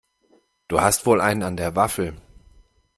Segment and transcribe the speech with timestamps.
[0.67, 2.17] Du hast wohl einen an der Waffel!